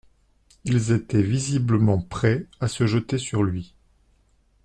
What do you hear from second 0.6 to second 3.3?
Ils étaient visiblement prêts à se jeter